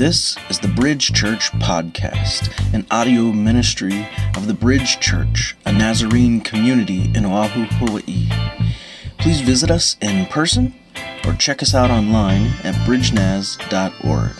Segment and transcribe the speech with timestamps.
[0.00, 6.40] This is the Bridge Church Podcast, an audio ministry of the Bridge Church, a Nazarene
[6.40, 8.30] community in Oahu, Hawaii.
[9.18, 10.74] Please visit us in person
[11.26, 14.32] or check us out online at bridgenaz.org.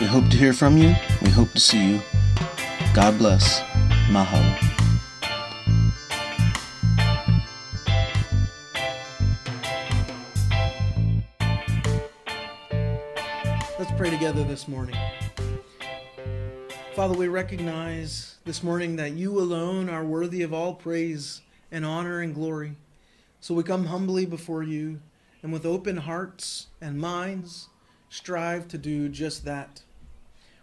[0.00, 0.96] We hope to hear from you.
[1.20, 2.00] We hope to see you.
[2.94, 3.60] God bless.
[4.08, 4.65] Mahalo.
[14.56, 14.96] This morning.
[16.94, 22.20] Father, we recognize this morning that you alone are worthy of all praise and honor
[22.20, 22.76] and glory.
[23.38, 25.00] So we come humbly before you
[25.42, 27.68] and with open hearts and minds
[28.08, 29.82] strive to do just that.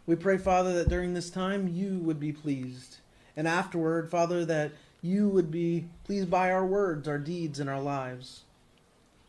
[0.08, 2.98] We pray, Father, that during this time you would be pleased.
[3.38, 4.72] And afterward, Father, that
[5.04, 8.42] you would be pleased by our words, our deeds, and our lives.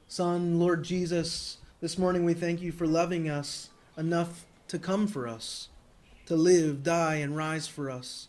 [0.09, 5.29] Son, Lord Jesus, this morning we thank you for loving us enough to come for
[5.29, 5.69] us,
[6.27, 8.27] to live, die, and rise for us.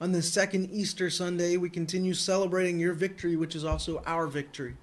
[0.00, 4.74] On this second Easter Sunday, we continue celebrating your victory, which is also our victory.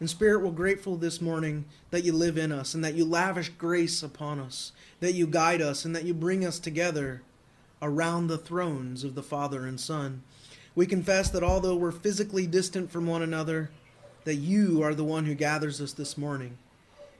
[0.00, 3.50] In spirit, we're grateful this morning that you live in us and that you lavish
[3.50, 7.22] grace upon us, that you guide us, and that you bring us together
[7.80, 10.24] around the thrones of the Father and Son.
[10.74, 13.70] We confess that although we're physically distant from one another,
[14.24, 16.58] that you are the one who gathers us this morning.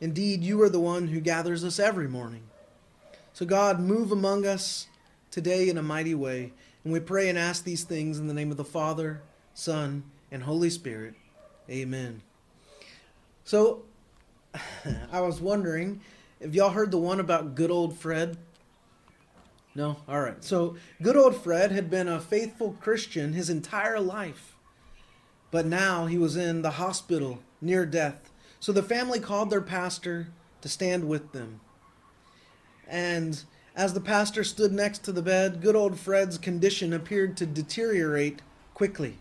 [0.00, 2.42] Indeed, you are the one who gathers us every morning.
[3.40, 4.86] So, God, move among us
[5.30, 6.52] today in a mighty way.
[6.84, 9.22] And we pray and ask these things in the name of the Father,
[9.54, 11.14] Son, and Holy Spirit.
[11.70, 12.20] Amen.
[13.44, 13.84] So,
[15.10, 16.02] I was wondering
[16.38, 18.36] if y'all heard the one about good old Fred?
[19.74, 19.96] No?
[20.06, 20.44] All right.
[20.44, 24.54] So, good old Fred had been a faithful Christian his entire life.
[25.50, 30.28] But now he was in the hospital near death so the family called their pastor
[30.60, 31.60] to stand with them.
[32.90, 33.42] And
[33.76, 38.42] as the pastor stood next to the bed, good old Fred's condition appeared to deteriorate
[38.74, 39.18] quickly.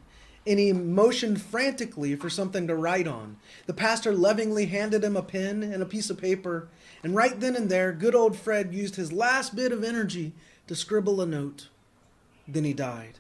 [0.48, 3.38] And he motioned frantically for something to write on.
[3.68, 6.68] The pastor lovingly handed him a pen and a piece of paper,
[7.04, 10.34] and right then and there, good old Fred used his last bit of energy
[10.68, 11.70] to scribble a note.
[12.48, 13.20] Then he died.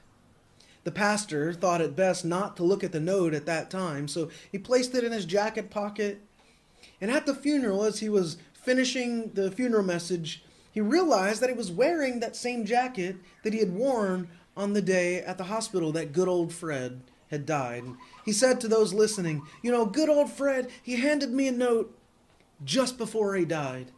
[0.84, 4.30] The pastor thought it best not to look at the note at that time, so
[4.52, 6.22] he placed it in his jacket pocket.
[7.00, 11.56] And at the funeral, as he was finishing the funeral message, he realized that he
[11.56, 15.92] was wearing that same jacket that he had worn on the day at the hospital
[15.94, 17.84] that good old Fred had died.
[18.26, 21.98] He said to those listening, You know, good old Fred, he handed me a note
[22.64, 23.92] just before he died.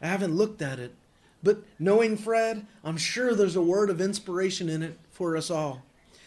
[0.00, 0.94] I haven't looked at it,
[1.42, 5.82] but knowing Fred, I'm sure there's a word of inspiration in it for us all.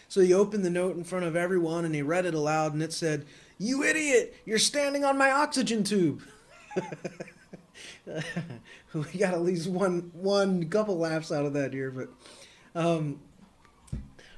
[0.08, 2.82] So he opened the note in front of everyone and he read it aloud, and
[2.82, 3.24] it said,
[3.58, 4.36] You idiot!
[4.44, 6.22] You're standing on my oxygen tube!
[8.92, 12.08] we got at least one one couple laughs out of that here, but
[12.74, 13.20] um,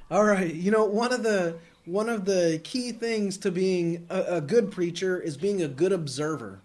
[0.09, 0.53] all right.
[0.53, 4.71] You know, one of the one of the key things to being a, a good
[4.71, 6.61] preacher is being a good observer.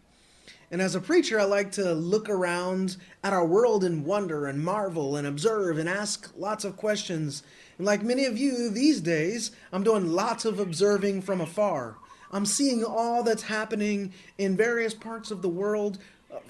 [0.71, 4.65] And as a preacher, I like to look around at our world and wonder and
[4.65, 7.43] marvel and observe and ask lots of questions.
[7.77, 11.97] And like many of you these days, I'm doing lots of observing from afar.
[12.33, 15.99] I'm seeing all that's happening in various parts of the world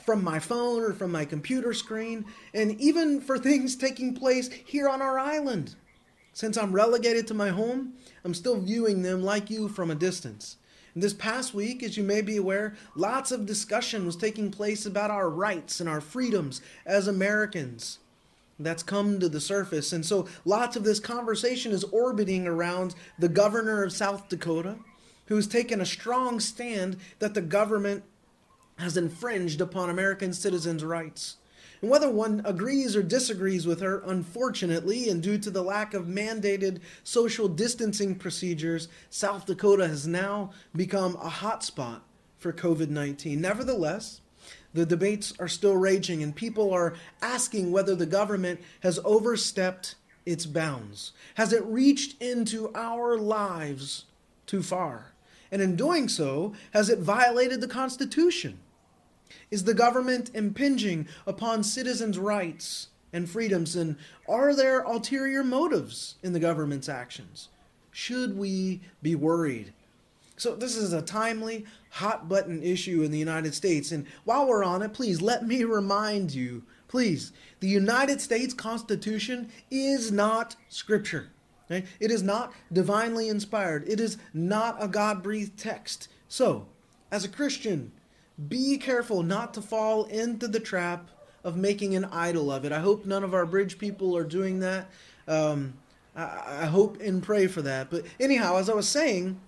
[0.04, 4.88] from my phone or from my computer screen, and even for things taking place here
[4.88, 5.74] on our island.
[6.32, 7.94] Since I'm relegated to my home,
[8.24, 10.56] I'm still viewing them like you from a distance.
[10.94, 15.10] This past week, as you may be aware, lots of discussion was taking place about
[15.10, 17.98] our rights and our freedoms as Americans.
[18.58, 19.92] That's come to the surface.
[19.92, 24.76] And so lots of this conversation is orbiting around the governor of South Dakota,
[25.26, 28.04] who's taken a strong stand that the government
[28.82, 31.36] has infringed upon American citizens' rights.
[31.80, 36.06] And whether one agrees or disagrees with her, unfortunately, and due to the lack of
[36.06, 42.00] mandated social distancing procedures, South Dakota has now become a hotspot
[42.38, 43.40] for COVID 19.
[43.40, 44.20] Nevertheless,
[44.74, 50.46] the debates are still raging, and people are asking whether the government has overstepped its
[50.46, 51.12] bounds.
[51.34, 54.04] Has it reached into our lives
[54.46, 55.12] too far?
[55.50, 58.58] And in doing so, has it violated the Constitution?
[59.50, 63.76] Is the government impinging upon citizens' rights and freedoms?
[63.76, 63.96] And
[64.28, 67.48] are there ulterior motives in the government's actions?
[67.90, 69.72] Should we be worried?
[70.36, 73.92] So, this is a timely, hot button issue in the United States.
[73.92, 76.62] And while we're on it, please let me remind you
[76.92, 81.30] please, the United States Constitution is not Scripture.
[81.70, 81.86] Okay?
[82.00, 86.08] It is not divinely inspired, it is not a God breathed text.
[86.28, 86.66] So,
[87.10, 87.92] as a Christian,
[88.48, 91.10] be careful not to fall into the trap
[91.44, 92.72] of making an idol of it.
[92.72, 94.90] I hope none of our bridge people are doing that.
[95.26, 95.74] Um,
[96.16, 96.22] I,
[96.62, 97.90] I hope and pray for that.
[97.90, 99.40] But anyhow, as I was saying,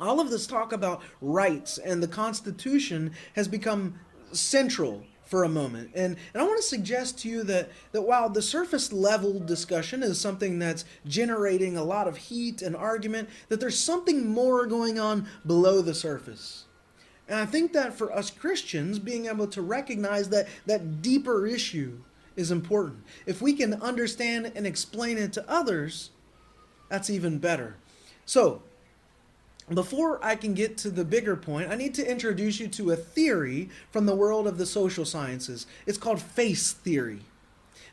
[0.00, 3.98] all of this talk about rights and the Constitution has become
[4.32, 5.90] central for a moment.
[5.94, 10.02] And, and I want to suggest to you that, that while the surface level discussion
[10.02, 14.98] is something that's generating a lot of heat and argument, that there's something more going
[14.98, 16.63] on below the surface.
[17.28, 21.98] And I think that for us Christians, being able to recognize that that deeper issue
[22.36, 23.02] is important.
[23.26, 26.10] If we can understand and explain it to others,
[26.88, 27.76] that's even better.
[28.26, 28.62] So,
[29.72, 32.96] before I can get to the bigger point, I need to introduce you to a
[32.96, 35.66] theory from the world of the social sciences.
[35.86, 37.20] It's called face theory.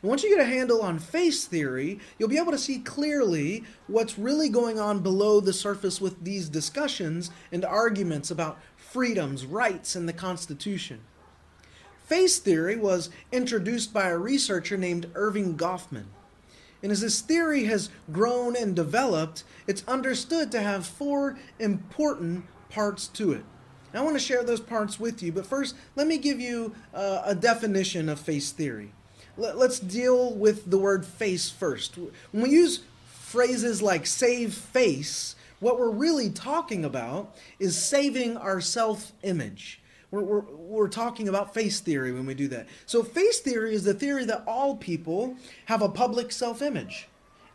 [0.02, 3.64] And once you get a handle on face theory, you'll be able to see clearly
[3.86, 8.58] what's really going on below the surface with these discussions and arguments about
[8.92, 11.00] freedoms, rights, and the Constitution.
[12.04, 16.04] Face theory was introduced by a researcher named Erving Goffman.
[16.82, 23.06] And as this theory has grown and developed, it's understood to have four important parts
[23.08, 23.44] to it.
[23.94, 27.22] I want to share those parts with you, but first, let me give you uh,
[27.24, 28.92] a definition of face theory.
[29.38, 31.96] Let, let's deal with the word face first.
[31.96, 38.60] When we use phrases like save face, what we're really talking about is saving our
[38.60, 39.80] self image.
[40.10, 42.66] We're, we're, we're talking about face theory when we do that.
[42.84, 45.36] So, face theory is the theory that all people
[45.66, 47.06] have a public self image,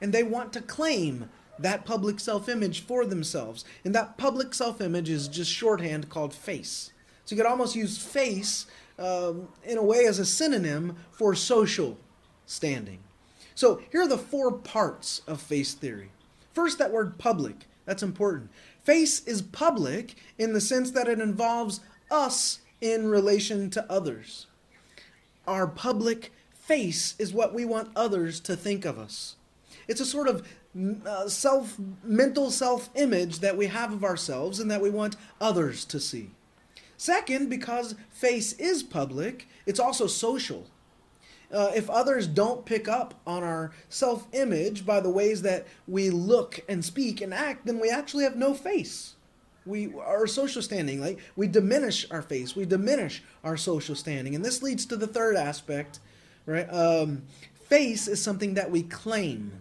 [0.01, 3.65] and they want to claim that public self image for themselves.
[3.83, 6.93] And that public self image is just shorthand called face.
[7.25, 8.67] So, you could almost use face
[8.97, 11.97] um, in a way as a synonym for social
[12.45, 12.99] standing.
[13.53, 16.11] So, here are the four parts of face theory.
[16.53, 17.67] First, that word public.
[17.87, 18.51] That's important.
[18.83, 21.79] Face is public in the sense that it involves
[22.11, 24.45] us in relation to others.
[25.47, 29.37] Our public face is what we want others to think of us.
[29.87, 30.45] It's a sort of
[31.05, 35.85] uh, self mental self image that we have of ourselves and that we want others
[35.85, 36.31] to see.
[36.97, 40.67] Second, because face is public, it's also social.
[41.53, 46.09] Uh, if others don't pick up on our self image by the ways that we
[46.09, 49.15] look and speak and act, then we actually have no face.
[49.65, 54.33] We our social standing like we diminish our face we diminish our social standing.
[54.33, 55.99] And this leads to the third aspect
[56.47, 56.67] right?
[56.73, 57.23] Um,
[57.53, 59.51] face is something that we claim.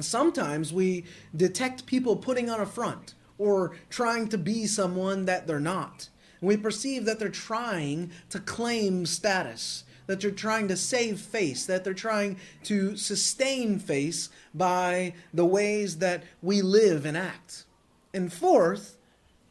[0.00, 1.04] Sometimes we
[1.36, 6.08] detect people putting on a front or trying to be someone that they're not.
[6.40, 11.66] And we perceive that they're trying to claim status that they're trying to save face,
[11.66, 17.64] that they're trying to sustain face by the ways that we live and act.
[18.12, 18.96] And fourth,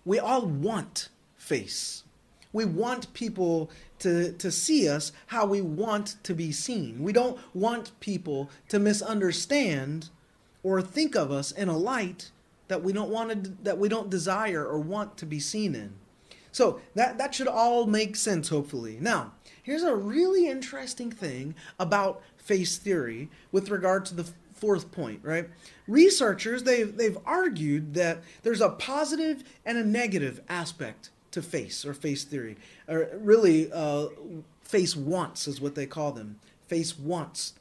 [0.06, 2.03] we all want face.
[2.53, 7.01] We want people to, to see us how we want to be seen.
[7.01, 10.09] We don't want people to misunderstand
[10.63, 12.31] or think of us in a light
[12.68, 15.94] that we don't want to, that we don't desire or want to be seen in.
[16.51, 18.97] So that, that should all make sense, hopefully.
[19.00, 19.33] Now,
[19.63, 25.50] here's a really interesting thing about face theory with regard to the fourth point, right?
[25.88, 31.94] Researchers they've they've argued that there's a positive and a negative aspect to face or
[31.94, 34.08] face theory, or really uh,
[34.62, 36.40] face wants is what they call them.
[36.68, 37.54] Face wants.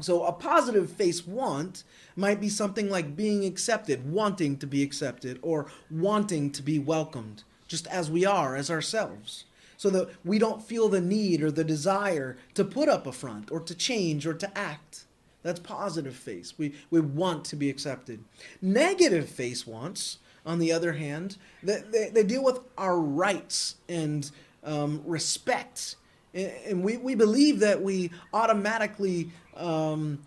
[0.00, 1.82] So a positive face want
[2.14, 7.42] might be something like being accepted, wanting to be accepted, or wanting to be welcomed,
[7.66, 9.44] just as we are as ourselves
[9.78, 13.50] so that we don't feel the need or the desire to put up a front
[13.50, 15.04] or to change or to act.
[15.42, 16.52] That's positive face.
[16.58, 18.22] We, we want to be accepted.
[18.60, 24.28] Negative face wants, on the other hand, they, they, they deal with our rights and
[24.64, 25.94] um, respect.
[26.34, 30.18] And we, we believe that we automatically um,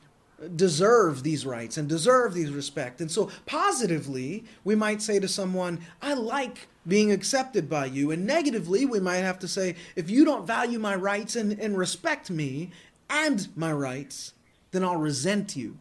[0.56, 3.02] deserve these rights and deserve these respect.
[3.02, 8.12] And so, positively, we might say to someone, I like being accepted by you.
[8.12, 11.78] And negatively, we might have to say, if you don't value my rights and, and
[11.78, 12.72] respect me
[13.10, 14.34] and my rights,
[14.72, 15.78] then I'll resent you.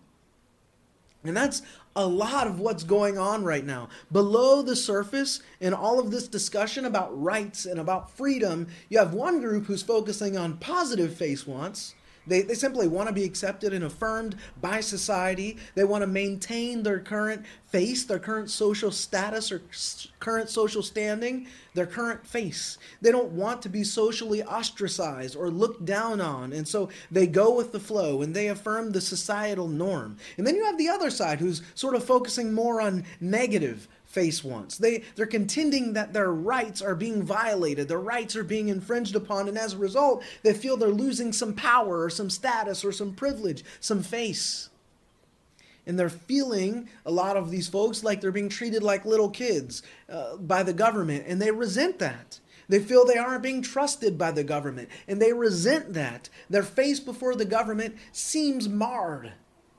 [1.24, 1.62] And that's
[1.96, 3.88] a lot of what's going on right now.
[4.10, 9.12] Below the surface, in all of this discussion about rights and about freedom, you have
[9.12, 11.94] one group who's focusing on positive face wants,
[12.30, 15.58] they, they simply want to be accepted and affirmed by society.
[15.74, 19.62] They want to maintain their current face, their current social status or
[20.20, 22.78] current social standing, their current face.
[23.00, 26.52] They don't want to be socially ostracized or looked down on.
[26.52, 30.16] And so they go with the flow and they affirm the societal norm.
[30.38, 34.42] And then you have the other side who's sort of focusing more on negative face
[34.42, 34.76] wants.
[34.76, 39.48] They, they're contending that their rights are being violated, their rights are being infringed upon,
[39.48, 43.14] and as a result, they feel they're losing some power or some status or some
[43.14, 44.68] privilege, some face.
[45.86, 49.82] And they're feeling, a lot of these folks, like they're being treated like little kids
[50.08, 52.40] uh, by the government, and they resent that.
[52.68, 56.28] They feel they aren't being trusted by the government, and they resent that.
[56.48, 59.32] Their face before the government seems marred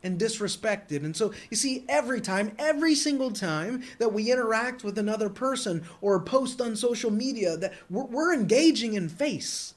[0.03, 1.03] and disrespected.
[1.03, 5.83] And so, you see, every time, every single time that we interact with another person
[6.01, 9.75] or post on social media, that we're, we're engaging in face.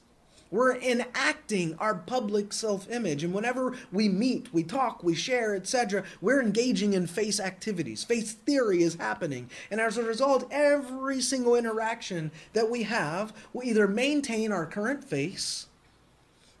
[0.51, 3.23] We're enacting our public self image.
[3.23, 8.03] And whenever we meet, we talk, we share, etc., we're engaging in face activities.
[8.03, 9.49] Face theory is happening.
[9.71, 15.03] And as a result, every single interaction that we have will either maintain our current
[15.03, 15.67] face,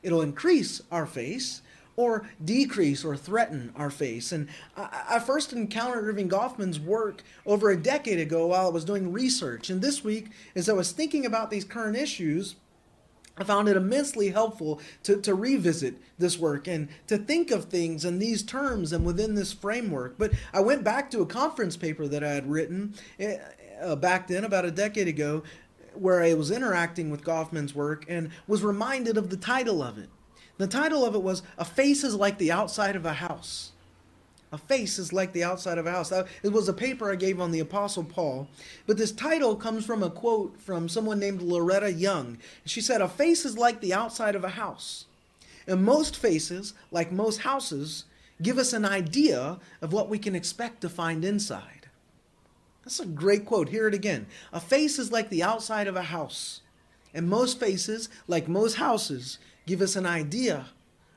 [0.01, 1.61] it'll increase our face,
[1.97, 4.31] or decrease or threaten our face.
[4.31, 8.85] And I, I, first encountered Erving Goffman's work over a decade ago while I was
[8.85, 9.69] doing research.
[9.69, 12.55] And this week, as I was thinking about these current issues,
[13.37, 18.05] I found it immensely helpful to, to revisit this work and to think of things
[18.05, 20.17] in these terms and within this framework.
[20.17, 22.95] But I went back to a conference paper that I had written
[23.81, 25.43] uh, back then, about a decade ago,
[25.93, 30.09] where I was interacting with Goffman's work and was reminded of the title of it.
[30.57, 33.71] The title of it was A Face is Like the Outside of a House.
[34.51, 36.13] A face is like the outside of a house.
[36.41, 38.47] It was a paper I gave on the Apostle Paul.
[38.87, 42.37] But this title comes from a quote from someone named Loretta Young.
[42.63, 45.07] She said, A face is like the outside of a house.
[45.67, 48.05] And most faces, like most houses,
[48.41, 51.89] give us an idea of what we can expect to find inside.
[52.85, 53.69] That's a great quote.
[53.69, 54.27] Hear it again.
[54.53, 56.61] A face is like the outside of a house.
[57.13, 60.67] And most faces, like most houses, give us an idea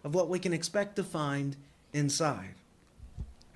[0.04, 1.56] of what we can expect to find
[1.92, 2.54] inside.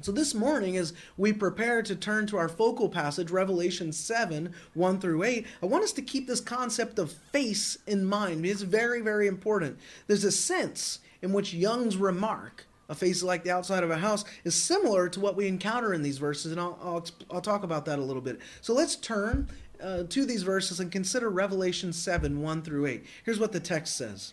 [0.02, 5.00] So, this morning, as we prepare to turn to our focal passage, Revelation 7 1
[5.00, 8.44] through 8, I want us to keep this concept of face in mind.
[8.44, 9.78] It's very, very important.
[10.08, 14.24] There's a sense in which Young's remark, a face like the outside of a house,
[14.42, 17.84] is similar to what we encounter in these verses, and I'll, I'll, I'll talk about
[17.84, 18.40] that a little bit.
[18.60, 19.48] So, let's turn
[19.80, 23.04] uh, to these verses and consider Revelation 7 1 through 8.
[23.24, 24.32] Here's what the text says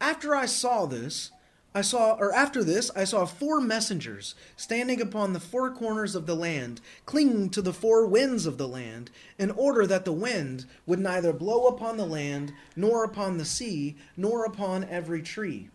[0.00, 1.30] After I saw this,
[1.74, 6.24] I saw, or after this, I saw four messengers standing upon the four corners of
[6.24, 10.64] the land, clinging to the four winds of the land, in order that the wind
[10.86, 15.68] would neither blow upon the land, nor upon the sea, nor upon every tree.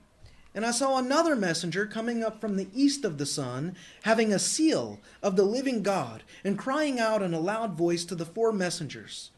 [0.55, 4.39] And I saw another messenger coming up from the east of the sun, having a
[4.39, 8.51] seal of the living God, and crying out in a loud voice to the four
[8.51, 9.29] messengers,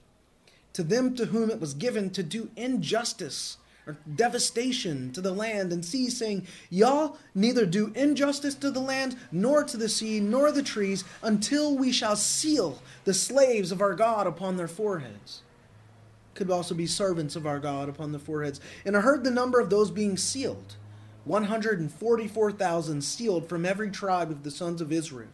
[0.71, 5.73] to them to whom it was given to do injustice or devastation to the land
[5.73, 10.51] and sea, saying, Y'all neither do injustice to the land, nor to the sea, nor
[10.51, 15.41] the trees, until we shall seal the slaves of our God upon their foreheads.
[16.33, 18.59] Could also be servants of our God upon their foreheads.
[18.85, 20.75] And I heard the number of those being sealed
[21.25, 25.29] 144,000 sealed from every tribe of the sons of Israel.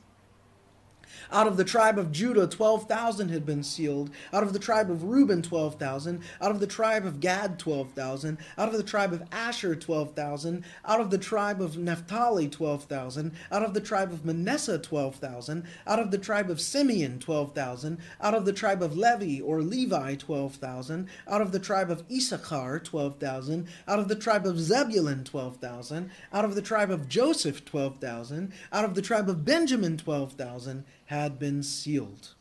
[1.32, 4.10] Out of the tribe of Judah, 12,000 had been sealed.
[4.34, 6.22] Out of the tribe of Reuben, 12,000.
[6.42, 8.38] Out of the tribe of Gad, 12,000.
[8.58, 10.64] Out of the tribe of Asher, 12,000.
[10.86, 13.34] Out of the tribe of Naphtali, 12,000.
[13.52, 15.64] Out of the tribe of Manasseh, 12,000.
[15.86, 17.98] Out of the tribe of Simeon, 12,000.
[18.22, 21.08] Out of the tribe of Levi or Levi, 12,000.
[21.28, 23.68] Out of the tribe of Issachar, 12,000.
[23.88, 26.10] Out of the tribe of Zebulun, 12,000.
[26.34, 28.52] Out of the tribe of Joseph, 12,000.
[28.72, 32.36] Out of the tribe of Benjamin, 12,000 had been sealed.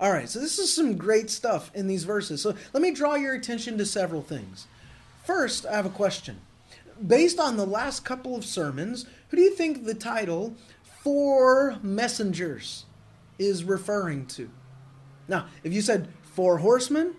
[0.00, 2.40] All right, so this is some great stuff in these verses.
[2.40, 4.66] So let me draw your attention to several things.
[5.26, 6.40] First, I have a question.
[7.06, 10.54] Based on the last couple of sermons, who do you think the title,
[11.02, 12.86] Four Messengers,
[13.38, 14.48] is referring to?
[15.28, 17.16] Now, if you said Four Horsemen,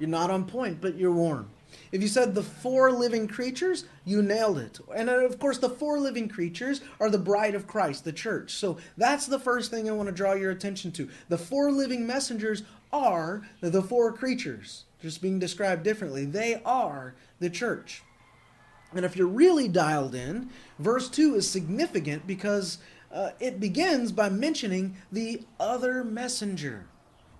[0.00, 1.48] you're not on point, but you're warm.
[1.92, 4.78] If you said the four living creatures, you nailed it.
[4.94, 8.52] And uh, of course, the four living creatures are the bride of Christ, the church.
[8.52, 11.08] So that's the first thing I want to draw your attention to.
[11.28, 12.62] The four living messengers
[12.92, 16.24] are the four creatures, just being described differently.
[16.24, 18.02] They are the church.
[18.92, 22.78] And if you're really dialed in, verse 2 is significant because
[23.12, 26.86] uh, it begins by mentioning the other messenger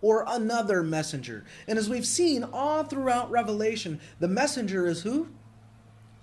[0.00, 1.44] or another messenger.
[1.66, 5.28] And as we've seen all throughout Revelation, the messenger is who?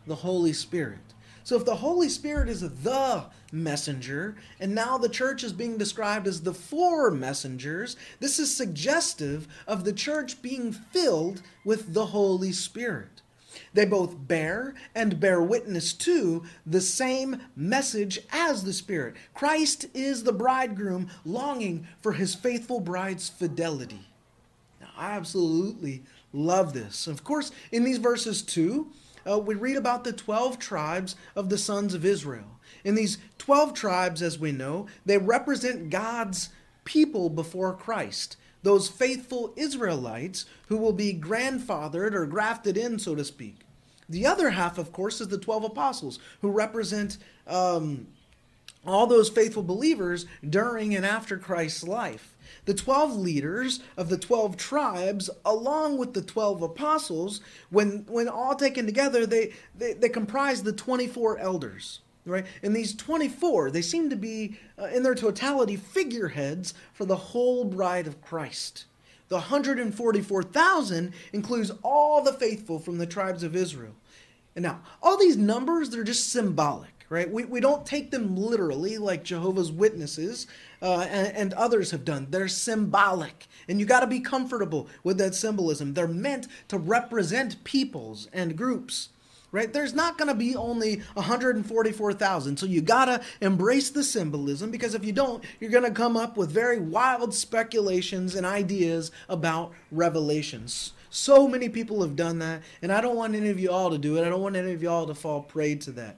[0.08, 1.00] The Holy Spirit.
[1.44, 6.26] So if the Holy Spirit is the messenger, and now the church is being described
[6.26, 12.54] as the four messengers, this is suggestive of the church being filled with the Holy
[12.54, 13.13] Spirit.
[13.74, 19.16] They both bear and bear witness to the same message as the Spirit.
[19.34, 24.08] Christ is the bridegroom longing for his faithful bride's fidelity.
[24.82, 27.08] Now, I absolutely love this.
[27.08, 28.92] Of course, in these verses too,
[29.30, 32.60] uh, we read about the 12 tribes of the sons of Israel.
[32.84, 36.50] In these 12 tribes, as we know, they represent God's
[36.84, 43.24] people before Christ those faithful Israelites who will be grandfathered or grafted in, so to
[43.24, 43.60] speak.
[44.10, 47.18] The other half, of course, is the 12 apostles who represent
[47.48, 48.08] um,
[48.86, 52.36] all those faithful believers during and after Christ's life.
[52.66, 58.56] The 12 leaders of the 12 tribes, along with the 12 apostles, when, when all
[58.56, 62.46] taken together, they, they, they comprise the 24 elders right?
[62.62, 67.66] And these 24, they seem to be, uh, in their totality, figureheads for the whole
[67.66, 68.86] bride of Christ.
[69.30, 73.96] The 144,000 includes all the faithful from the tribes of Israel.
[74.56, 77.30] And now, all these numbers, they're just symbolic, right?
[77.30, 80.46] We, we don't take them literally like Jehovah's Witnesses
[80.82, 82.28] uh, and, and others have done.
[82.30, 83.48] They're symbolic.
[83.68, 85.94] And you got to be comfortable with that symbolism.
[85.94, 89.10] They're meant to represent peoples and groups
[89.54, 89.72] right?
[89.72, 92.58] There's not going to be only 144,000.
[92.58, 96.18] So you got to embrace the symbolism because if you don't, you're going to come
[96.18, 100.92] up with very wild speculations and ideas about revelations.
[101.10, 104.00] So many people have done that, and I don't want any of you all to
[104.00, 104.26] do it.
[104.26, 106.18] I don't want any of you all to fall prey to that.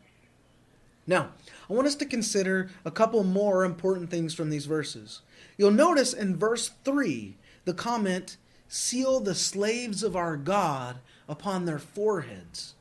[1.06, 1.32] Now,
[1.70, 5.22] I want us to consider a couple more important things from these verses.
[5.58, 8.38] You'll notice in verse 3 the comment,
[8.70, 12.76] Seal the slaves of our God upon their foreheads.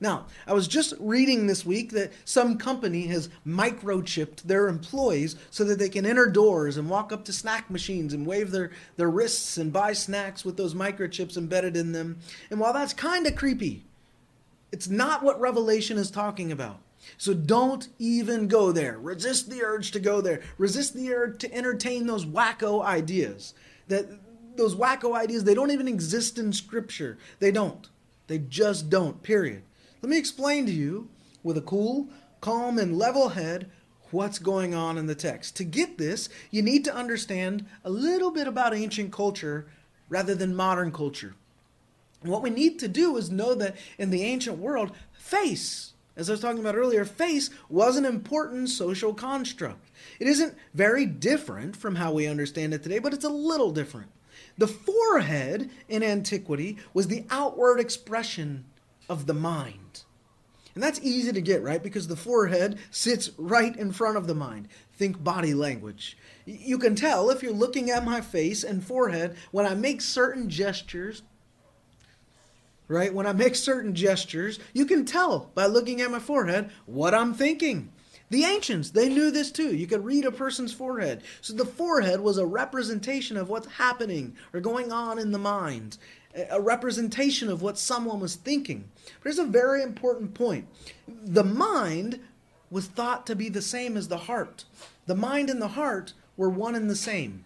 [0.00, 5.64] Now, I was just reading this week that some company has microchipped their employees so
[5.64, 9.10] that they can enter doors and walk up to snack machines and wave their, their
[9.10, 12.18] wrists and buy snacks with those microchips embedded in them.
[12.48, 13.82] And while that's kind of creepy,
[14.70, 16.78] it's not what Revelation is talking about.
[17.16, 18.98] So don't even go there.
[18.98, 20.42] Resist the urge to go there.
[20.58, 23.54] Resist the urge to entertain those wacko ideas.
[23.88, 24.06] That
[24.56, 27.18] those wacko ideas, they don't even exist in scripture.
[27.38, 27.88] They don't.
[28.26, 29.22] They just don't.
[29.22, 29.62] Period.
[30.00, 31.08] Let me explain to you
[31.42, 32.08] with a cool,
[32.40, 33.68] calm, and level head
[34.10, 35.56] what's going on in the text.
[35.56, 39.66] To get this, you need to understand a little bit about ancient culture
[40.08, 41.34] rather than modern culture.
[42.22, 46.32] What we need to do is know that in the ancient world, face, as I
[46.32, 49.90] was talking about earlier, face was an important social construct.
[50.20, 54.10] It isn't very different from how we understand it today, but it's a little different.
[54.56, 58.64] The forehead in antiquity was the outward expression
[59.08, 60.02] of the mind.
[60.74, 61.82] And that's easy to get, right?
[61.82, 64.68] Because the forehead sits right in front of the mind.
[64.94, 66.16] Think body language.
[66.46, 70.48] You can tell if you're looking at my face and forehead when I make certain
[70.48, 71.22] gestures,
[72.86, 73.12] right?
[73.12, 77.34] When I make certain gestures, you can tell by looking at my forehead what I'm
[77.34, 77.90] thinking.
[78.30, 79.74] The ancients, they knew this too.
[79.74, 81.22] You could read a person's forehead.
[81.40, 85.98] So the forehead was a representation of what's happening or going on in the mind
[86.50, 88.88] a representation of what someone was thinking.
[89.04, 90.66] But here's a very important point
[91.06, 92.20] the mind
[92.70, 94.64] was thought to be the same as the heart.
[95.06, 97.44] The mind and the heart were one and the same.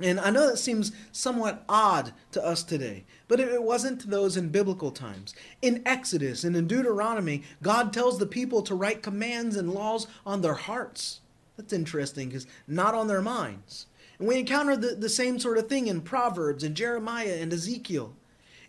[0.00, 4.36] And I know that seems somewhat odd to us today, but it wasn't to those
[4.36, 5.34] in biblical times.
[5.60, 10.40] In Exodus and in Deuteronomy, God tells the people to write commands and laws on
[10.40, 11.20] their hearts.
[11.58, 13.86] That's interesting because not on their minds.
[14.20, 18.14] And we encounter the, the same sort of thing in Proverbs and Jeremiah and Ezekiel.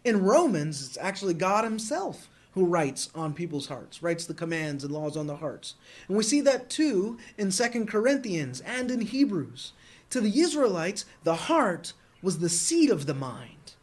[0.05, 4.93] In Romans, it's actually God Himself who writes on people's hearts, writes the commands and
[4.93, 5.75] laws on the hearts.
[6.07, 9.73] And we see that too in Second Corinthians and in Hebrews.
[10.11, 13.73] To the Israelites, the heart was the seat of the mind.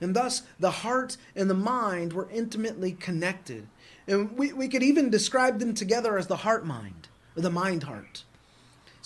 [0.00, 3.66] And thus, the heart and the mind were intimately connected.
[4.06, 7.82] And we, we could even describe them together as the heart mind, or the mind
[7.82, 8.24] heart.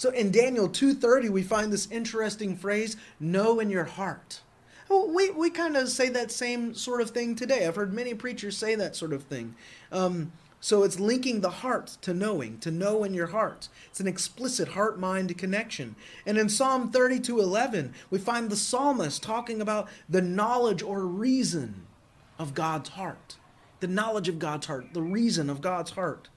[0.01, 4.41] So in Daniel 2:30 we find this interesting phrase, know in your heart.
[4.89, 7.67] We, we kind of say that same sort of thing today.
[7.67, 9.57] I've heard many preachers say that sort of thing.
[9.93, 13.69] Um, so it's linking the heart to knowing, to know in your heart.
[13.91, 15.97] It's an explicit heart mind connection.
[16.25, 21.87] And in Psalm 32:11, we find the psalmist talking about the knowledge or reason
[22.39, 23.37] of God's heart.
[23.81, 26.31] The knowledge of God's heart, the reason of God's heart.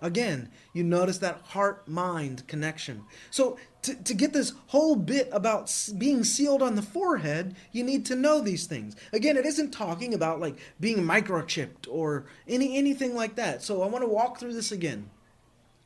[0.00, 3.04] Again, you notice that heart mind connection.
[3.30, 8.06] So, to, to get this whole bit about being sealed on the forehead, you need
[8.06, 8.94] to know these things.
[9.12, 13.62] Again, it isn't talking about like being microchipped or any anything like that.
[13.62, 15.10] So, I want to walk through this again.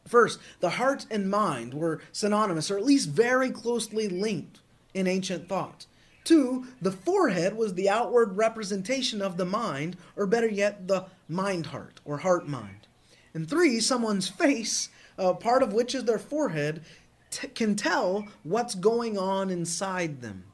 [0.06, 4.60] First, the heart and mind were synonymous, or at least very closely linked
[4.92, 5.86] in ancient thought.
[6.24, 11.66] Two, the forehead was the outward representation of the mind, or better yet, the mind
[11.66, 12.81] heart or heart mind.
[13.34, 16.82] And three, someone's face, uh, part of which is their forehead,
[17.30, 20.44] t- can tell what's going on inside them.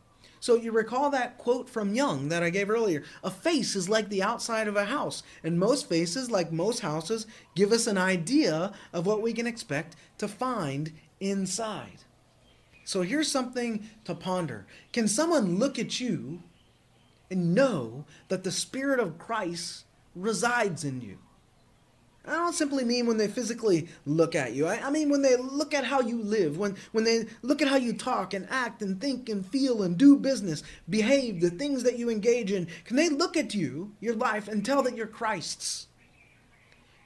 [0.41, 3.03] So you recall that quote from Young that I gave earlier.
[3.25, 7.27] A face is like the outside of a house, and most faces, like most houses,
[7.57, 12.05] give us an idea of what we can expect to find inside.
[12.85, 14.67] So here's something to ponder.
[14.93, 16.43] Can someone look at you
[17.31, 21.19] and know that the Spirit of Christ resides in you?
[22.29, 24.67] I don't simply mean when they physically look at you.
[24.67, 27.69] I, I, mean when they look at how you live, when, when they look at
[27.69, 31.83] how you talk and act and think and feel and do business, behave, the things
[31.85, 32.69] that you engage in.
[32.85, 35.87] Can they look at you, your life, and tell that you're Christ's?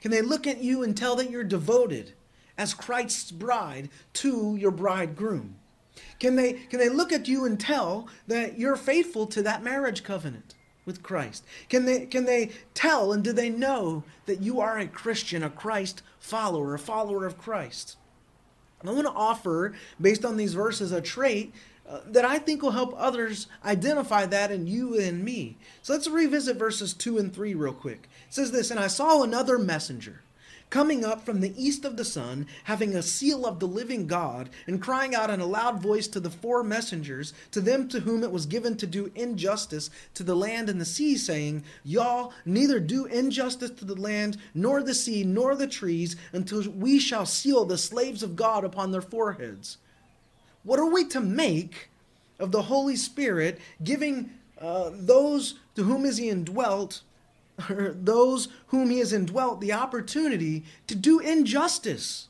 [0.01, 2.11] Can they look at you and tell that you're devoted
[2.57, 5.55] as Christ's bride to your bridegroom?
[6.19, 10.03] Can they, can they look at you and tell that you're faithful to that marriage
[10.03, 11.43] covenant with Christ?
[11.69, 15.49] Can they, can they tell and do they know that you are a Christian, a
[15.49, 17.97] Christ follower, a follower of Christ?
[18.85, 21.53] I want to offer, based on these verses, a trait
[21.87, 25.57] uh, that I think will help others identify that in you and me.
[25.81, 28.09] So let's revisit verses 2 and 3 real quick.
[28.27, 30.21] It says this And I saw another messenger
[30.73, 34.49] coming up from the east of the sun, having a seal of the living God,
[34.65, 38.23] and crying out in a loud voice to the four messengers, to them to whom
[38.23, 42.79] it was given to do injustice to the land and the sea, saying, Y'all neither
[42.79, 47.65] do injustice to the land, nor the sea, nor the trees, until we shall seal
[47.65, 49.77] the slaves of God upon their foreheads.
[50.63, 51.91] What are we to make
[52.39, 57.03] of the Holy Spirit giving uh, those to whom is he indwelt
[57.57, 62.27] those whom he has indwelt the opportunity to do injustice,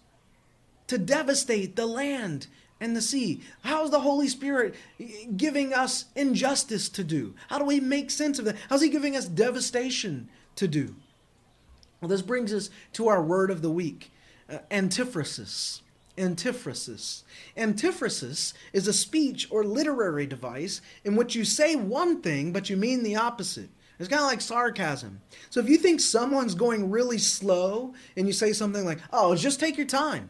[0.88, 2.47] to devastate the land
[2.79, 3.41] and the sea.
[3.63, 4.75] How is the Holy Spirit
[5.38, 7.33] giving us injustice to do?
[7.47, 8.57] How do we make sense of that?
[8.69, 10.95] How's he giving us devastation to do?
[12.01, 14.12] Well, this brings us to our word of the week
[14.49, 15.81] uh, antiphrasis.
[16.17, 17.23] Antiphrasis.
[17.57, 22.77] Antiphrasis is a speech or literary device in which you say one thing but you
[22.77, 23.69] mean the opposite.
[24.03, 25.21] It's kind of like sarcasm.
[25.49, 29.61] So if you think someone's going really slow and you say something like, oh, just
[29.61, 30.29] take your time,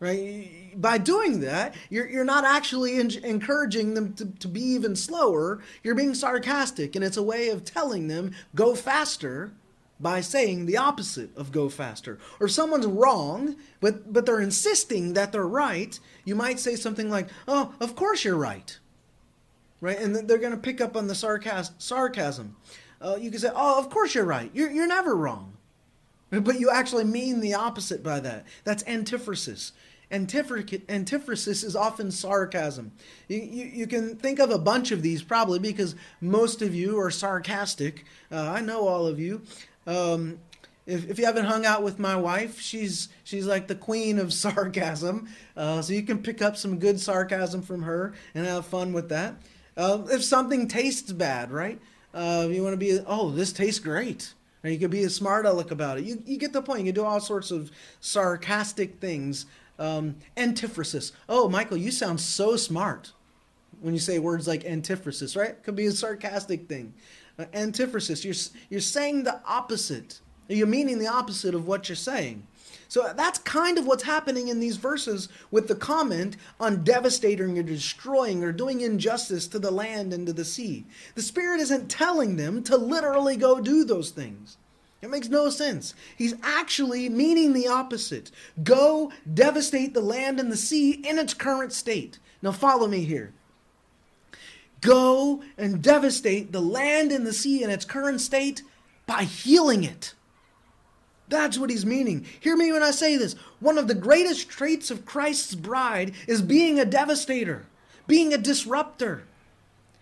[0.00, 0.72] right?
[0.74, 5.62] By doing that, you're, you're not actually in- encouraging them to, to be even slower.
[5.82, 9.52] You're being sarcastic, and it's a way of telling them, go faster
[10.00, 12.18] by saying the opposite of go faster.
[12.40, 17.10] Or if someone's wrong, but, but they're insisting that they're right, you might say something
[17.10, 18.78] like, oh, of course you're right
[19.80, 19.98] right?
[19.98, 22.56] And they're going to pick up on the sarcas- sarcasm.
[23.00, 24.50] Uh, you can say, "Oh, of course you're right.
[24.52, 25.56] You're you're never wrong,"
[26.30, 28.44] but you actually mean the opposite by that.
[28.64, 29.72] That's antiphrasis.
[30.10, 32.92] Antiphrasis is often sarcasm.
[33.28, 36.98] You, you, you, can think of a bunch of these probably because most of you
[36.98, 38.06] are sarcastic.
[38.32, 39.42] Uh, I know all of you.
[39.86, 40.38] Um,
[40.86, 44.32] if, if you haven't hung out with my wife, she's she's like the queen of
[44.44, 45.28] sarcasm.
[45.56, 49.10] Uh, so you can pick up some good sarcasm from her and have fun with
[49.10, 49.36] that.
[49.78, 51.80] Uh, if something tastes bad, right?
[52.12, 54.34] Uh, you want to be, oh, this tastes great.
[54.64, 56.04] Or you could be a smart aleck about it.
[56.04, 56.80] You, you get the point.
[56.80, 59.46] You can do all sorts of sarcastic things.
[59.78, 61.12] Um, antiphrasis.
[61.28, 63.12] Oh, Michael, you sound so smart
[63.80, 65.62] when you say words like antiphrasis, right?
[65.62, 66.92] Could be a sarcastic thing.
[67.38, 68.24] Uh, antiphrasis.
[68.24, 68.34] You're
[68.70, 70.18] you're saying the opposite.
[70.48, 72.44] You're meaning the opposite of what you're saying.
[72.88, 77.62] So that's kind of what's happening in these verses with the comment on devastating or
[77.62, 80.86] destroying or doing injustice to the land and to the sea.
[81.14, 84.56] The Spirit isn't telling them to literally go do those things.
[85.02, 85.94] It makes no sense.
[86.16, 88.30] He's actually meaning the opposite.
[88.64, 92.18] Go devastate the land and the sea in its current state.
[92.42, 93.32] Now, follow me here.
[94.80, 98.62] Go and devastate the land and the sea in its current state
[99.06, 100.14] by healing it.
[101.28, 102.26] That's what he's meaning.
[102.40, 103.34] Hear me when I say this.
[103.60, 107.66] One of the greatest traits of Christ's bride is being a devastator,
[108.06, 109.24] being a disruptor,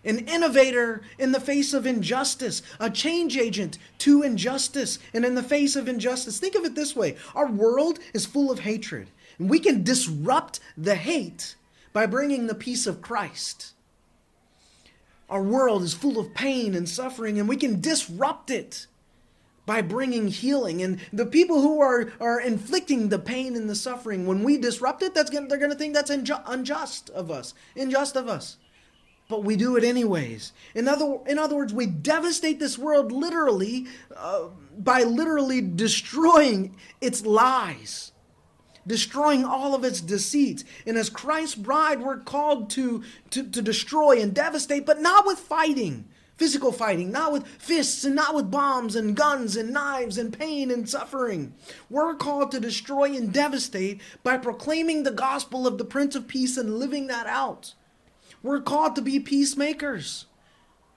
[0.04, 5.42] an innovator in the face of injustice, a change agent to injustice and in the
[5.42, 6.38] face of injustice.
[6.38, 10.60] Think of it this way our world is full of hatred, and we can disrupt
[10.76, 11.56] the hate
[11.92, 13.72] by bringing the peace of Christ.
[15.28, 18.86] Our world is full of pain and suffering, and we can disrupt it
[19.66, 20.80] by bringing healing.
[20.80, 25.02] And the people who are, are inflicting the pain and the suffering, when we disrupt
[25.02, 28.58] it, that's gonna, they're going to think that's inju- unjust of us, unjust of us.
[29.28, 30.52] But we do it anyways.
[30.72, 37.26] In other, in other words, we devastate this world literally uh, by literally destroying its
[37.26, 38.12] lies.
[38.86, 40.64] destroying all of its deceits.
[40.86, 45.38] And as Christ's bride, we're called to, to, to destroy and devastate, but not with
[45.38, 50.38] fighting, physical fighting, not with fists and not with bombs and guns and knives and
[50.38, 51.54] pain and suffering.
[51.88, 56.56] We're called to destroy and devastate by proclaiming the gospel of the Prince of Peace
[56.56, 57.74] and living that out.
[58.42, 60.26] We're called to be peacemakers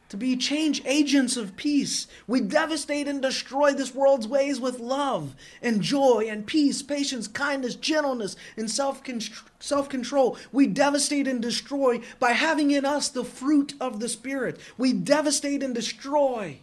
[0.09, 2.07] to be change agents of peace.
[2.27, 7.75] We devastate and destroy this world's ways with love and joy and peace, patience, kindness,
[7.75, 10.37] gentleness, and self control.
[10.51, 14.59] We devastate and destroy by having in us the fruit of the Spirit.
[14.77, 16.59] We devastate and destroy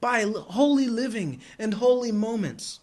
[0.00, 2.80] by holy living and holy moments.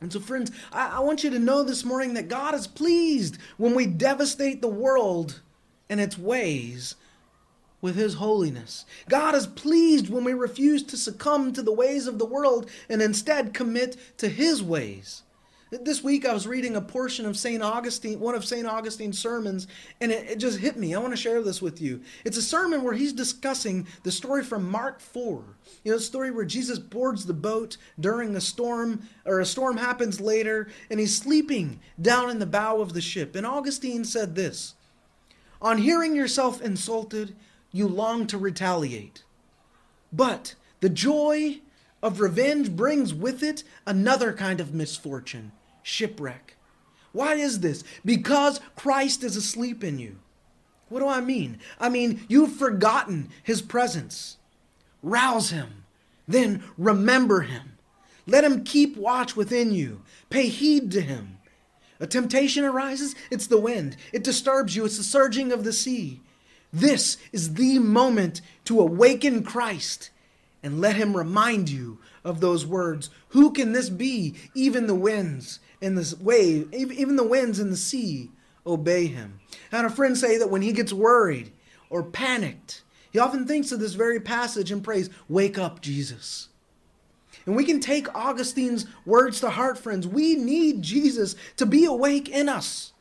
[0.00, 3.38] And so, friends, I, I want you to know this morning that God is pleased
[3.56, 5.40] when we devastate the world
[5.90, 6.94] and its ways
[7.80, 8.84] with His holiness.
[9.08, 13.00] God is pleased when we refuse to succumb to the ways of the world and
[13.00, 15.22] instead commit to His ways.
[15.70, 17.62] This week I was reading a portion of St.
[17.62, 18.66] Augustine, one of St.
[18.66, 19.66] Augustine's sermons,
[20.00, 20.94] and it, it, just hit me.
[20.94, 22.00] I want to share this with you.
[22.24, 25.44] It's a sermon where he's discussing the story from Mark 4.
[25.84, 29.76] You know, the story where Jesus boards the boat during a storm, or a storm
[29.76, 33.36] happens later, and he's sleeping down in the bow of the ship.
[33.36, 34.74] And Augustine said this
[35.60, 37.36] On hearing yourself insulted,
[37.72, 39.22] you long to retaliate.
[40.12, 41.60] But the joy
[42.02, 45.52] of revenge brings with it another kind of misfortune
[45.82, 46.56] shipwreck.
[47.12, 47.82] Why is this?
[48.04, 50.18] Because Christ is asleep in you.
[50.88, 51.58] What do I mean?
[51.80, 54.36] I mean, you've forgotten his presence.
[55.02, 55.84] Rouse him,
[56.26, 57.78] then remember him.
[58.26, 60.02] Let him keep watch within you.
[60.28, 61.38] Pay heed to him.
[62.00, 63.96] A temptation arises, it's the wind.
[64.12, 66.20] It disturbs you, it's the surging of the sea.
[66.72, 70.10] This is the moment to awaken Christ
[70.62, 73.10] and let him remind you of those words.
[73.28, 74.34] Who can this be?
[74.54, 78.30] Even the winds and the wave, even the winds and the sea
[78.66, 79.40] obey him.
[79.70, 81.52] Had a friend say that when he gets worried
[81.88, 86.48] or panicked, he often thinks of this very passage and prays, Wake up, Jesus.
[87.46, 90.06] And we can take Augustine's words to heart, friends.
[90.06, 92.92] We need Jesus to be awake in us.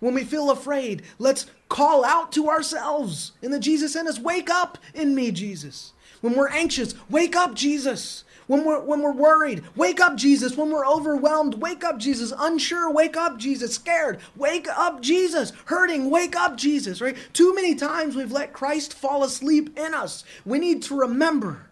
[0.00, 4.18] When we feel afraid, let's call out to ourselves in the Jesus in us.
[4.18, 5.92] Wake up in me, Jesus.
[6.20, 8.24] When we're anxious, wake up, Jesus.
[8.46, 10.56] When we're, when we're worried, wake up, Jesus.
[10.56, 12.32] When we're overwhelmed, wake up, Jesus.
[12.38, 13.74] Unsure, wake up, Jesus.
[13.74, 15.52] Scared, wake up, Jesus.
[15.64, 17.16] Hurting, wake up, Jesus, right?
[17.32, 20.24] Too many times we've let Christ fall asleep in us.
[20.44, 21.66] We need to remember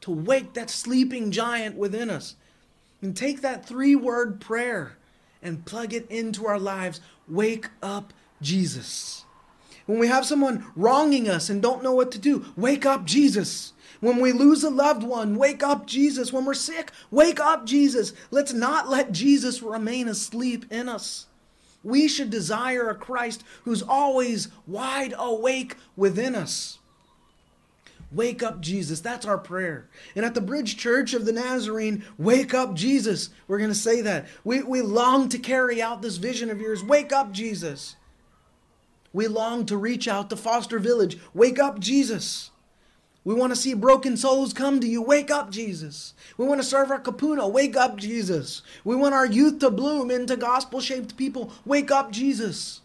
[0.00, 2.36] to wake that sleeping giant within us
[3.02, 4.96] and take that three word prayer
[5.42, 7.00] and plug it into our lives.
[7.28, 9.24] Wake up, Jesus.
[9.86, 13.72] When we have someone wronging us and don't know what to do, wake up, Jesus.
[14.00, 16.32] When we lose a loved one, wake up, Jesus.
[16.32, 18.12] When we're sick, wake up, Jesus.
[18.30, 21.26] Let's not let Jesus remain asleep in us.
[21.82, 26.78] We should desire a Christ who's always wide awake within us.
[28.12, 29.00] Wake up, Jesus.
[29.00, 29.88] That's our prayer.
[30.16, 33.30] And at the Bridge Church of the Nazarene, wake up, Jesus.
[33.46, 34.26] We're going to say that.
[34.44, 36.82] We, we long to carry out this vision of yours.
[36.82, 37.96] Wake up, Jesus.
[39.12, 41.18] We long to reach out to Foster Village.
[41.34, 42.50] Wake up, Jesus.
[43.24, 45.02] We want to see broken souls come to you.
[45.02, 46.14] Wake up, Jesus.
[46.38, 47.50] We want to serve our kupuna.
[47.50, 48.62] Wake up, Jesus.
[48.82, 51.52] We want our youth to bloom into gospel shaped people.
[51.64, 52.80] Wake up, Jesus.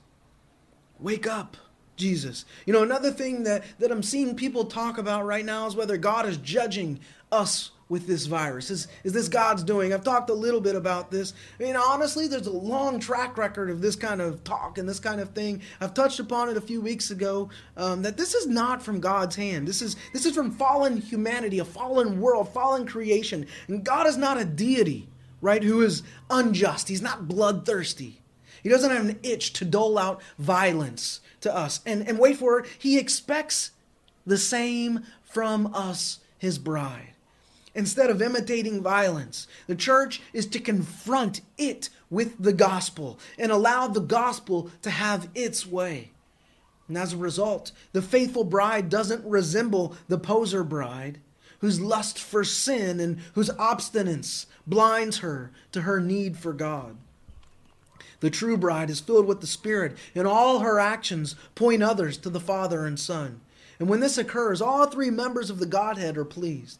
[0.99, 1.57] Wake up.
[1.95, 2.45] Jesus.
[2.65, 5.97] You know, another thing that, that I'm seeing people talk about right now is whether
[5.97, 6.99] God is judging
[7.31, 8.71] us with this virus.
[8.71, 9.93] Is, is this God's doing?
[9.93, 11.33] I've talked a little bit about this.
[11.59, 14.99] I mean, honestly, there's a long track record of this kind of talk and this
[14.99, 15.61] kind of thing.
[15.79, 19.35] I've touched upon it a few weeks ago um, that this is not from God's
[19.35, 19.67] hand.
[19.67, 23.45] This is this is from fallen humanity, a fallen world, fallen creation.
[23.67, 25.07] And God is not a deity,
[25.41, 26.87] right, who is unjust.
[26.87, 28.21] He's not bloodthirsty.
[28.63, 31.79] He doesn't have an itch to dole out violence to us.
[31.85, 33.71] And, and wait for it, he expects
[34.25, 37.13] the same from us, his bride.
[37.73, 43.87] Instead of imitating violence, the church is to confront it with the gospel and allow
[43.87, 46.11] the gospel to have its way.
[46.87, 51.19] And as a result, the faithful bride doesn't resemble the poser bride,
[51.59, 56.95] whose lust for sin and whose obstinance blinds her to her need for God.
[58.25, 62.31] The true bride is filled with the Spirit, and all her actions point others to
[62.31, 63.39] the Father and Son.
[63.77, 66.79] And when this occurs, all three members of the Godhead are pleased.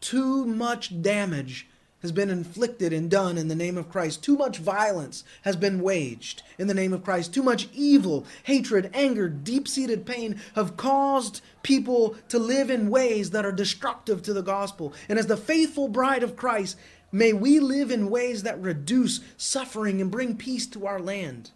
[0.00, 1.68] Too much damage
[2.02, 4.24] has been inflicted and done in the name of Christ.
[4.24, 7.32] Too much violence has been waged in the name of Christ.
[7.32, 13.30] Too much evil, hatred, anger, deep seated pain have caused people to live in ways
[13.30, 14.94] that are destructive to the gospel.
[15.08, 16.76] And as the faithful bride of Christ,
[17.12, 21.50] May we live in ways that reduce suffering and bring peace to our land.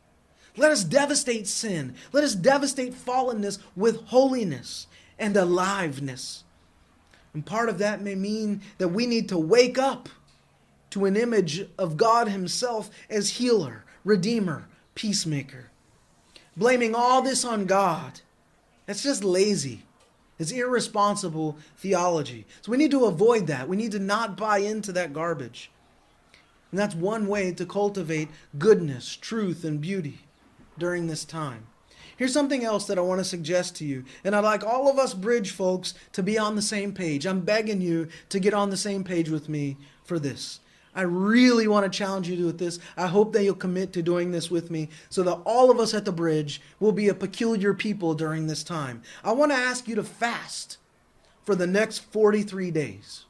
[0.56, 1.94] Let us devastate sin.
[2.12, 4.86] Let us devastate fallenness with holiness
[5.18, 6.44] and aliveness.
[7.32, 10.08] And part of that may mean that we need to wake up
[10.90, 15.70] to an image of God Himself as healer, redeemer, peacemaker.
[16.56, 18.20] Blaming all this on God,
[18.86, 19.82] that's just lazy.
[20.38, 22.46] It's irresponsible theology.
[22.62, 23.68] So we need to avoid that.
[23.68, 25.70] We need to not buy into that garbage.
[26.70, 30.20] And that's one way to cultivate goodness, truth, and beauty
[30.76, 31.66] during this time.
[32.16, 34.04] Here's something else that I want to suggest to you.
[34.24, 37.26] And I'd like all of us bridge folks to be on the same page.
[37.26, 40.60] I'm begging you to get on the same page with me for this.
[40.94, 42.78] I really want to challenge you with this.
[42.96, 45.92] I hope that you'll commit to doing this with me so that all of us
[45.92, 49.02] at the bridge will be a peculiar people during this time.
[49.24, 50.78] I want to ask you to fast
[51.44, 53.24] for the next 43 days.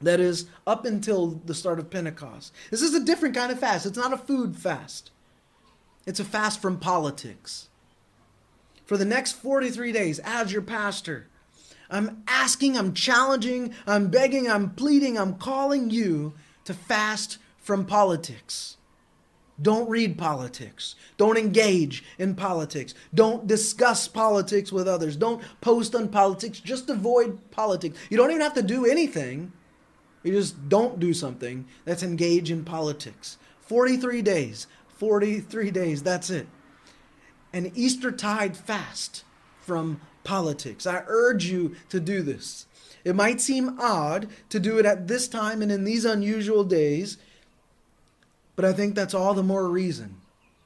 [0.00, 2.52] That is up until the start of Pentecost.
[2.70, 3.86] This is a different kind of fast.
[3.86, 5.12] It's not a food fast.
[6.04, 7.68] It's a fast from politics.
[8.84, 11.28] For the next 43 days, as your pastor,
[11.94, 18.76] I'm asking, I'm challenging, I'm begging, I'm pleading, I'm calling you to fast from politics.
[19.62, 20.96] Don't read politics.
[21.16, 22.94] Don't engage in politics.
[23.14, 25.14] Don't discuss politics with others.
[25.14, 26.58] Don't post on politics.
[26.58, 27.96] Just avoid politics.
[28.10, 29.52] You don't even have to do anything.
[30.24, 33.38] You just don't do something that's engage in politics.
[33.60, 36.02] 43 days 43 days.
[36.02, 36.46] That's it.
[37.52, 39.24] An Easter tide fast
[39.60, 40.86] from politics.
[40.86, 42.66] I urge you to do this.
[43.04, 47.18] It might seem odd to do it at this time and in these unusual days,
[48.56, 50.16] but I think that's all the more reason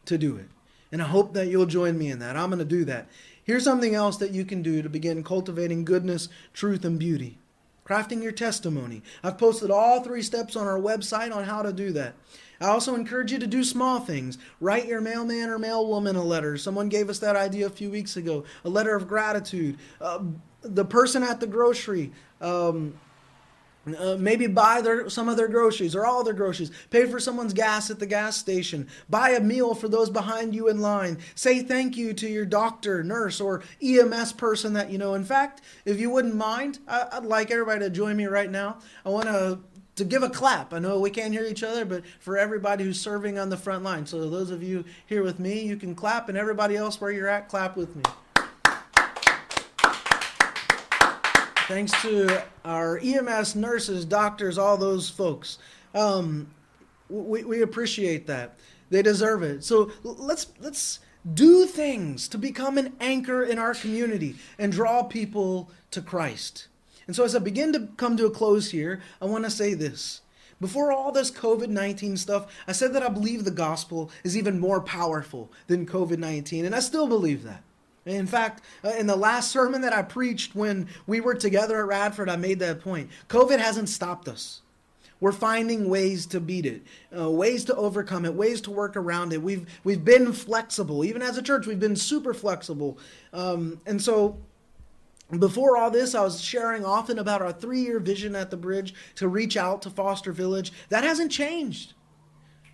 [0.06, 0.48] to do it.
[0.90, 2.36] And I hope that you'll join me in that.
[2.36, 3.08] I'm going to do that.
[3.42, 7.38] Here's something else that you can do to begin cultivating goodness, truth, and beauty.
[7.88, 9.02] Crafting your testimony.
[9.24, 12.14] I've posted all three steps on our website on how to do that.
[12.60, 14.36] I also encourage you to do small things.
[14.60, 16.58] Write your mailman or mailwoman a letter.
[16.58, 18.44] Someone gave us that idea a few weeks ago.
[18.64, 19.78] A letter of gratitude.
[20.00, 20.20] Uh,
[20.62, 22.12] the person at the grocery.
[22.40, 22.94] Um,
[23.86, 26.70] uh, maybe buy their, some of their groceries or all their groceries.
[26.90, 28.88] Pay for someone's gas at the gas station.
[29.08, 31.18] Buy a meal for those behind you in line.
[31.34, 35.14] Say thank you to your doctor, nurse, or EMS person that you know.
[35.14, 38.78] In fact, if you wouldn't mind, I, I'd like everybody to join me right now.
[39.04, 39.60] I want to
[39.96, 40.72] to give a clap.
[40.72, 43.82] I know we can't hear each other, but for everybody who's serving on the front
[43.82, 44.06] line.
[44.06, 47.28] So those of you here with me, you can clap, and everybody else where you're
[47.28, 48.04] at, clap with me.
[51.68, 55.58] Thanks to our EMS nurses, doctors, all those folks.
[55.94, 56.48] Um,
[57.10, 58.58] we, we appreciate that.
[58.88, 59.62] They deserve it.
[59.62, 61.00] So let's let's
[61.34, 66.68] do things to become an anchor in our community and draw people to Christ.
[67.06, 69.74] And so, as I begin to come to a close here, I want to say
[69.74, 70.22] this.
[70.62, 74.58] Before all this COVID 19 stuff, I said that I believe the gospel is even
[74.58, 77.62] more powerful than COVID 19, and I still believe that.
[78.08, 81.86] In fact, uh, in the last sermon that I preached when we were together at
[81.86, 83.10] Radford, I made that point.
[83.28, 84.62] COVID hasn't stopped us.
[85.20, 86.82] We're finding ways to beat it,
[87.16, 89.42] uh, ways to overcome it, ways to work around it.
[89.42, 91.66] We've we've been flexible, even as a church.
[91.66, 92.98] We've been super flexible,
[93.32, 94.38] um, and so
[95.36, 98.94] before all this, I was sharing often about our three year vision at the bridge
[99.16, 100.72] to reach out to Foster Village.
[100.88, 101.94] That hasn't changed.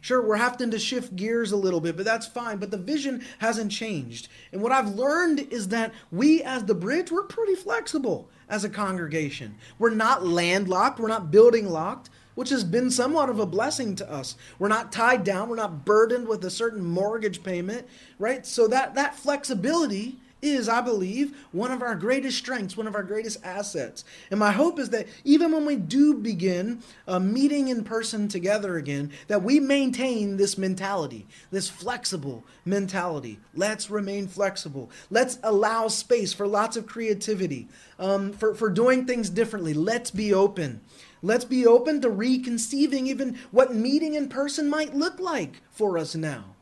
[0.05, 2.59] Sure, we're having to shift gears a little bit, but that's fine.
[2.59, 4.29] But the vision hasn't changed.
[4.53, 8.69] And what I've learned is that we, as the bridge, we're pretty flexible as a
[8.69, 9.55] congregation.
[9.79, 14.12] We're not landlocked, we're not building locked, which has been somewhat of a blessing to
[14.12, 14.37] us.
[14.59, 17.88] We're not tied down, we're not burdened with a certain mortgage payment,
[18.19, 18.45] right?
[18.45, 23.03] So that, that flexibility is, I believe, one of our greatest strengths, one of our
[23.03, 24.05] greatest assets.
[24.31, 28.77] And my hope is that even when we do begin uh, meeting in person together
[28.77, 33.39] again, that we maintain this mentality, this flexible mentality.
[33.55, 34.91] Let's remain flexible.
[35.11, 39.75] Let's allow space for lots of creativity, um, for, for doing things differently.
[39.75, 40.81] Let's be open.
[41.23, 46.15] Let's be open to reconceiving even what meeting in person might look like for us
[46.15, 46.54] now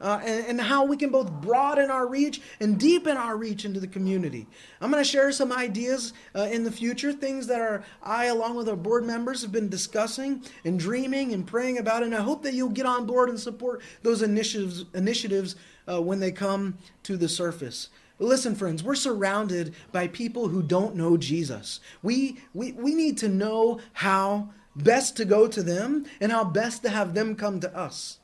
[0.00, 3.80] uh, and, and, how we can both broaden our reach and deepen our reach into
[3.80, 4.46] the community.
[4.80, 8.56] I'm going to share some ideas uh, in the future, things that are I, along
[8.56, 12.02] with our board members, have been discussing and dreaming and praying about.
[12.02, 15.56] And I hope that you'll get on board and support those initiatives initiatives
[15.88, 17.88] uh, when they come to the surface.
[18.18, 21.80] Listen, friends, we're surrounded by people who don't know Jesus.
[22.02, 26.82] We, we, we need to know how best to go to them and how best
[26.82, 28.18] to have them come to us.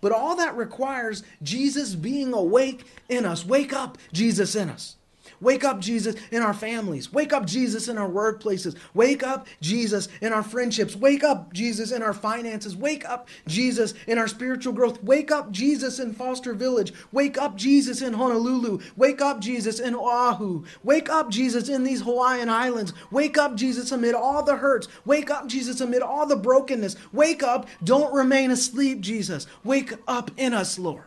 [0.00, 3.44] But all that requires Jesus being awake in us.
[3.44, 4.97] Wake up, Jesus in us.
[5.40, 7.12] Wake up, Jesus, in our families.
[7.12, 8.76] Wake up, Jesus, in our workplaces.
[8.94, 10.96] Wake up, Jesus, in our friendships.
[10.96, 12.76] Wake up, Jesus, in our finances.
[12.76, 15.02] Wake up, Jesus, in our spiritual growth.
[15.02, 16.92] Wake up, Jesus, in Foster Village.
[17.12, 18.80] Wake up, Jesus, in Honolulu.
[18.96, 20.64] Wake up, Jesus, in Oahu.
[20.82, 22.92] Wake up, Jesus, in these Hawaiian Islands.
[23.10, 24.88] Wake up, Jesus, amid all the hurts.
[25.04, 26.96] Wake up, Jesus, amid all the brokenness.
[27.12, 27.68] Wake up.
[27.84, 29.46] Don't remain asleep, Jesus.
[29.62, 31.04] Wake up in us, Lord.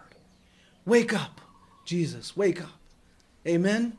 [0.85, 1.41] Wake up,
[1.85, 2.35] Jesus.
[2.37, 2.79] Wake up.
[3.45, 3.97] Amen.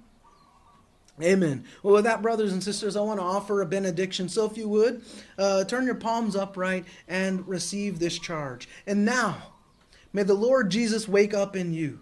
[1.20, 1.64] Amen.
[1.82, 4.28] Well, with that, brothers and sisters, I want to offer a benediction.
[4.28, 5.02] So, if you would,
[5.36, 8.68] uh, turn your palms upright and receive this charge.
[8.86, 9.52] And now,
[10.12, 12.00] may the Lord Jesus wake up in you,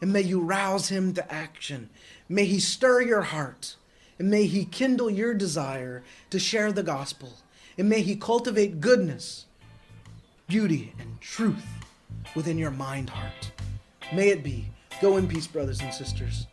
[0.00, 1.90] and may you rouse him to action.
[2.28, 3.74] May he stir your heart,
[4.18, 7.32] and may he kindle your desire to share the gospel.
[7.76, 9.46] And may he cultivate goodness,
[10.46, 11.66] beauty, and truth
[12.34, 13.50] within your mind heart.
[14.12, 14.66] May it be.
[15.00, 16.46] Go in peace, brothers and sisters.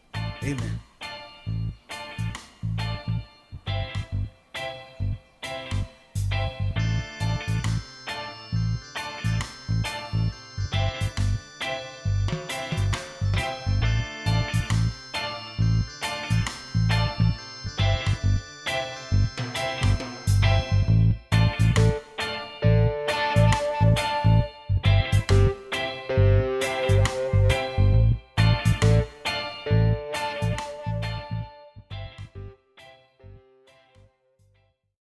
[0.44, 0.80] Amen.